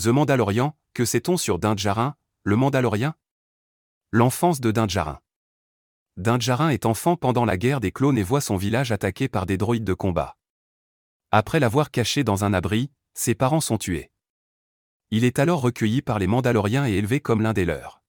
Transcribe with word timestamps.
The 0.00 0.06
Mandalorian, 0.06 0.76
que 0.94 1.04
sait-on 1.04 1.36
sur 1.36 1.58
Din 1.58 1.74
Djarin, 1.76 2.14
le 2.44 2.54
Mandalorien 2.54 3.16
L'enfance 4.12 4.60
de 4.60 4.70
Din 4.70 4.86
Djarin. 4.86 5.20
Din 6.16 6.38
Djarin 6.38 6.68
est 6.68 6.86
enfant 6.86 7.16
pendant 7.16 7.44
la 7.44 7.56
guerre 7.56 7.80
des 7.80 7.90
clones 7.90 8.16
et 8.16 8.22
voit 8.22 8.40
son 8.40 8.56
village 8.56 8.92
attaqué 8.92 9.26
par 9.26 9.44
des 9.44 9.56
droïdes 9.56 9.82
de 9.82 9.94
combat. 9.94 10.36
Après 11.32 11.58
l'avoir 11.58 11.90
caché 11.90 12.22
dans 12.22 12.44
un 12.44 12.54
abri, 12.54 12.92
ses 13.14 13.34
parents 13.34 13.60
sont 13.60 13.76
tués. 13.76 14.12
Il 15.10 15.24
est 15.24 15.40
alors 15.40 15.62
recueilli 15.62 16.00
par 16.00 16.20
les 16.20 16.28
Mandaloriens 16.28 16.86
et 16.86 16.92
élevé 16.92 17.18
comme 17.18 17.42
l'un 17.42 17.52
des 17.52 17.64
leurs. 17.64 18.00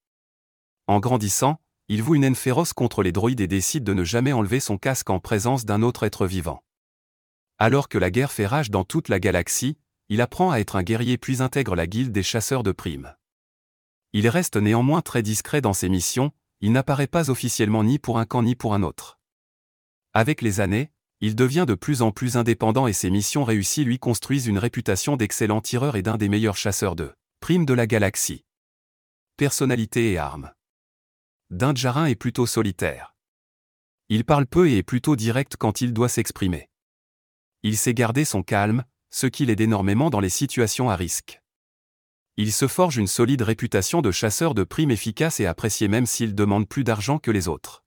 En 0.86 1.00
grandissant, 1.00 1.60
il 1.88 2.04
voue 2.04 2.14
une 2.14 2.24
haine 2.24 2.36
féroce 2.36 2.74
contre 2.74 3.02
les 3.02 3.12
droïdes 3.12 3.42
et 3.42 3.48
décide 3.48 3.84
de 3.84 3.96
ne 3.96 4.04
jamais 4.04 4.32
enlever 4.32 4.60
son 4.60 4.78
casque 4.78 5.10
en 5.10 5.20
présence 5.20 5.66
d'un 5.66 5.82
autre 5.82 6.04
être 6.04 6.28
vivant. 6.28 6.64
Alors 7.58 7.90
que 7.90 7.98
la 7.98 8.12
guerre 8.12 8.32
fait 8.32 8.46
rage 8.46 8.70
dans 8.70 8.84
toute 8.84 9.10
la 9.10 9.20
galaxie, 9.20 9.80
il 10.10 10.22
apprend 10.22 10.52
à 10.52 10.60
être 10.60 10.76
un 10.76 10.84
guerrier 10.84 11.18
puis 11.18 11.42
intègre 11.42 11.76
la 11.76 11.88
guilde 11.88 12.12
des 12.12 12.24
chasseurs 12.24 12.64
de 12.64 12.72
primes. 12.72 13.16
Il 14.12 14.28
reste 14.28 14.58
néanmoins 14.58 15.02
très 15.02 15.22
discret 15.22 15.62
dans 15.62 15.74
ses 15.74 15.88
missions, 15.88 16.32
il 16.62 16.72
n'apparaît 16.72 17.08
pas 17.08 17.30
officiellement 17.30 17.84
ni 17.84 18.00
pour 18.00 18.18
un 18.18 18.26
camp 18.26 18.44
ni 18.44 18.56
pour 18.56 18.74
un 18.74 18.84
autre. 18.84 19.20
Avec 20.14 20.42
les 20.42 20.60
années, 20.60 20.92
il 21.22 21.36
devient 21.36 21.66
de 21.68 21.76
plus 21.76 22.02
en 22.02 22.12
plus 22.12 22.38
indépendant 22.38 22.88
et 22.88 22.94
ses 22.94 23.10
missions 23.10 23.44
réussies 23.44 23.84
lui 23.84 24.00
construisent 24.00 24.48
une 24.48 24.58
réputation 24.58 25.16
d'excellent 25.16 25.62
tireur 25.62 25.96
et 25.96 26.02
d'un 26.02 26.18
des 26.18 26.30
meilleurs 26.30 26.58
chasseurs 26.58 26.96
de 26.96 27.14
primes 27.40 27.66
de 27.66 27.74
la 27.74 27.88
galaxie. 27.88 28.46
Personnalité 29.38 30.12
et 30.12 30.18
armes. 30.18 30.52
Djarin 31.52 32.06
est 32.06 32.16
plutôt 32.16 32.46
solitaire. 32.46 33.16
Il 34.10 34.26
parle 34.26 34.48
peu 34.48 34.70
et 34.70 34.78
est 34.78 34.84
plutôt 34.84 35.16
direct 35.16 35.56
quand 35.56 35.82
il 35.82 35.94
doit 35.94 36.10
s'exprimer. 36.10 36.70
Il 37.64 37.78
sait 37.78 37.94
garder 37.94 38.26
son 38.26 38.42
calme, 38.42 38.84
ce 39.10 39.28
qui 39.28 39.46
l'aide 39.46 39.62
énormément 39.62 40.10
dans 40.10 40.20
les 40.20 40.30
situations 40.30 40.90
à 40.90 40.96
risque. 40.96 41.42
Il 42.38 42.54
se 42.54 42.68
forge 42.68 42.98
une 42.98 43.08
solide 43.08 43.42
réputation 43.42 44.02
de 44.02 44.12
chasseur 44.12 44.54
de 44.54 44.64
primes 44.64 44.92
efficace 44.92 45.40
et 45.40 45.46
apprécié 45.46 45.88
même 45.88 46.06
s'il 46.06 46.36
demande 46.36 46.68
plus 46.68 46.84
d'argent 46.84 47.20
que 47.20 47.32
les 47.32 47.48
autres. 47.48 47.84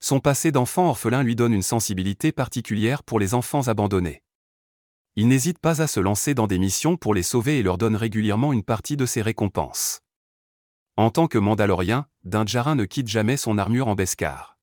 Son 0.00 0.18
passé 0.18 0.50
d'enfant 0.50 0.88
orphelin 0.88 1.22
lui 1.22 1.36
donne 1.36 1.52
une 1.52 1.62
sensibilité 1.62 2.32
particulière 2.32 3.04
pour 3.04 3.20
les 3.20 3.34
enfants 3.34 3.68
abandonnés. 3.68 4.22
Il 5.14 5.28
n'hésite 5.28 5.60
pas 5.60 5.80
à 5.80 5.86
se 5.86 6.00
lancer 6.00 6.34
dans 6.34 6.46
des 6.48 6.58
missions 6.58 6.96
pour 6.96 7.14
les 7.14 7.22
sauver 7.22 7.58
et 7.58 7.62
leur 7.62 7.78
donne 7.78 7.94
régulièrement 7.94 8.52
une 8.52 8.64
partie 8.64 8.96
de 8.96 9.06
ses 9.06 9.22
récompenses. 9.22 10.00
En 10.96 11.10
tant 11.10 11.28
que 11.28 11.38
Mandalorien, 11.38 12.06
Djarin 12.24 12.74
ne 12.74 12.84
quitte 12.84 13.08
jamais 13.08 13.36
son 13.36 13.58
armure 13.58 13.88
en 13.88 13.94
Beskar. 13.94 14.58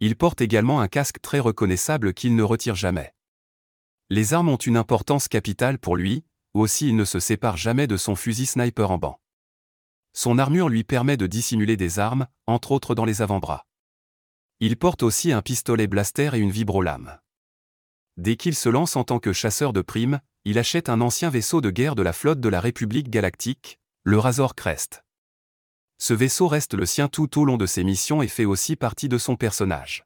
Il 0.00 0.16
porte 0.16 0.40
également 0.40 0.80
un 0.80 0.88
casque 0.88 1.20
très 1.20 1.40
reconnaissable 1.40 2.14
qu'il 2.14 2.34
ne 2.34 2.42
retire 2.42 2.74
jamais. 2.74 3.14
Les 4.12 4.34
armes 4.34 4.48
ont 4.48 4.56
une 4.56 4.76
importance 4.76 5.28
capitale 5.28 5.78
pour 5.78 5.96
lui, 5.96 6.24
aussi 6.52 6.88
il 6.88 6.96
ne 6.96 7.04
se 7.04 7.20
sépare 7.20 7.56
jamais 7.56 7.86
de 7.86 7.96
son 7.96 8.16
fusil 8.16 8.44
sniper 8.44 8.90
en 8.90 8.98
banc. 8.98 9.20
Son 10.12 10.36
armure 10.36 10.68
lui 10.68 10.82
permet 10.82 11.16
de 11.16 11.28
dissimuler 11.28 11.76
des 11.76 12.00
armes, 12.00 12.26
entre 12.48 12.72
autres 12.72 12.96
dans 12.96 13.04
les 13.04 13.22
avant-bras. 13.22 13.68
Il 14.58 14.76
porte 14.76 15.04
aussi 15.04 15.30
un 15.30 15.42
pistolet 15.42 15.86
blaster 15.86 16.30
et 16.34 16.38
une 16.38 16.50
vibrolame. 16.50 17.20
Dès 18.16 18.34
qu'il 18.34 18.56
se 18.56 18.68
lance 18.68 18.96
en 18.96 19.04
tant 19.04 19.20
que 19.20 19.32
chasseur 19.32 19.72
de 19.72 19.80
primes, 19.80 20.20
il 20.44 20.58
achète 20.58 20.88
un 20.88 21.00
ancien 21.00 21.30
vaisseau 21.30 21.60
de 21.60 21.70
guerre 21.70 21.94
de 21.94 22.02
la 22.02 22.12
flotte 22.12 22.40
de 22.40 22.48
la 22.48 22.60
République 22.60 23.10
galactique, 23.10 23.78
le 24.02 24.18
Razor 24.18 24.56
Crest. 24.56 25.04
Ce 25.98 26.14
vaisseau 26.14 26.48
reste 26.48 26.74
le 26.74 26.84
sien 26.84 27.06
tout 27.06 27.38
au 27.38 27.44
long 27.44 27.56
de 27.56 27.66
ses 27.66 27.84
missions 27.84 28.22
et 28.22 28.28
fait 28.28 28.44
aussi 28.44 28.74
partie 28.74 29.08
de 29.08 29.18
son 29.18 29.36
personnage. 29.36 30.04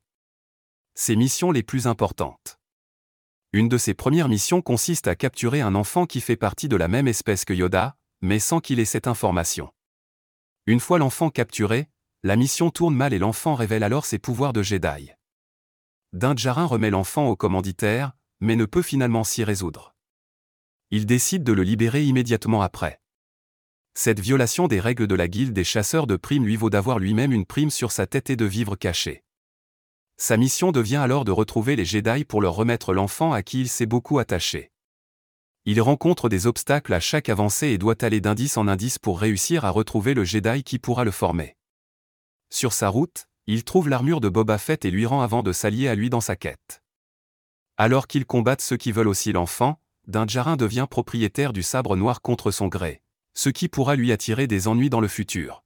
Ses 0.94 1.16
missions 1.16 1.52
les 1.52 1.62
plus 1.62 1.86
importantes. 1.86 2.58
Une 3.54 3.68
de 3.68 3.78
ses 3.78 3.94
premières 3.94 4.28
missions 4.28 4.62
consiste 4.62 5.06
à 5.06 5.14
capturer 5.14 5.60
un 5.60 5.76
enfant 5.76 6.06
qui 6.06 6.20
fait 6.20 6.34
partie 6.34 6.68
de 6.68 6.74
la 6.74 6.88
même 6.88 7.06
espèce 7.06 7.44
que 7.44 7.54
Yoda, 7.54 7.96
mais 8.20 8.40
sans 8.40 8.58
qu'il 8.58 8.80
ait 8.80 8.84
cette 8.84 9.06
information. 9.06 9.70
Une 10.66 10.80
fois 10.80 10.98
l'enfant 10.98 11.30
capturé, 11.30 11.88
la 12.24 12.34
mission 12.34 12.70
tourne 12.70 12.96
mal 12.96 13.14
et 13.14 13.20
l'enfant 13.20 13.54
révèle 13.54 13.84
alors 13.84 14.06
ses 14.06 14.18
pouvoirs 14.18 14.52
de 14.54 14.64
Jedi. 14.64 15.12
Djarin 16.12 16.64
remet 16.64 16.90
l'enfant 16.90 17.28
au 17.28 17.36
commanditaire, 17.36 18.10
mais 18.40 18.56
ne 18.56 18.64
peut 18.64 18.82
finalement 18.82 19.22
s'y 19.22 19.44
résoudre. 19.44 19.94
Il 20.90 21.06
décide 21.06 21.44
de 21.44 21.52
le 21.52 21.62
libérer 21.62 22.02
immédiatement 22.02 22.60
après. 22.60 23.00
Cette 23.94 24.18
violation 24.18 24.66
des 24.66 24.80
règles 24.80 25.06
de 25.06 25.14
la 25.14 25.28
guilde 25.28 25.52
des 25.52 25.62
chasseurs 25.62 26.08
de 26.08 26.16
primes 26.16 26.44
lui 26.44 26.56
vaut 26.56 26.70
d'avoir 26.70 26.98
lui-même 26.98 27.30
une 27.30 27.46
prime 27.46 27.70
sur 27.70 27.92
sa 27.92 28.08
tête 28.08 28.30
et 28.30 28.36
de 28.36 28.46
vivre 28.46 28.74
caché. 28.74 29.23
Sa 30.16 30.36
mission 30.36 30.70
devient 30.72 30.96
alors 30.96 31.24
de 31.24 31.32
retrouver 31.32 31.76
les 31.76 31.84
Jedi 31.84 32.24
pour 32.24 32.40
leur 32.40 32.54
remettre 32.54 32.92
l'enfant 32.92 33.32
à 33.32 33.42
qui 33.42 33.60
il 33.60 33.68
s'est 33.68 33.86
beaucoup 33.86 34.18
attaché. 34.18 34.70
Il 35.66 35.80
rencontre 35.80 36.28
des 36.28 36.46
obstacles 36.46 36.92
à 36.92 37.00
chaque 37.00 37.28
avancée 37.28 37.68
et 37.68 37.78
doit 37.78 38.04
aller 38.04 38.20
d'indice 38.20 38.56
en 38.56 38.68
indice 38.68 38.98
pour 38.98 39.18
réussir 39.18 39.64
à 39.64 39.70
retrouver 39.70 40.14
le 40.14 40.24
Jedi 40.24 40.62
qui 40.62 40.78
pourra 40.78 41.04
le 41.04 41.10
former. 41.10 41.56
Sur 42.50 42.72
sa 42.72 42.88
route, 42.88 43.26
il 43.46 43.64
trouve 43.64 43.88
l'armure 43.88 44.20
de 44.20 44.28
Boba 44.28 44.58
Fett 44.58 44.84
et 44.84 44.90
lui 44.90 45.06
rend 45.06 45.22
avant 45.22 45.42
de 45.42 45.52
s'allier 45.52 45.88
à 45.88 45.94
lui 45.94 46.10
dans 46.10 46.20
sa 46.20 46.36
quête. 46.36 46.82
Alors 47.76 48.06
qu'ils 48.06 48.26
combattent 48.26 48.60
ceux 48.60 48.76
qui 48.76 48.92
veulent 48.92 49.08
aussi 49.08 49.32
l'enfant, 49.32 49.80
Djarin 50.06 50.56
devient 50.56 50.86
propriétaire 50.88 51.52
du 51.52 51.62
sabre 51.62 51.96
noir 51.96 52.22
contre 52.22 52.50
son 52.50 52.68
gré, 52.68 53.02
ce 53.34 53.48
qui 53.48 53.68
pourra 53.68 53.96
lui 53.96 54.12
attirer 54.12 54.46
des 54.46 54.68
ennuis 54.68 54.90
dans 54.90 55.00
le 55.00 55.08
futur. 55.08 55.63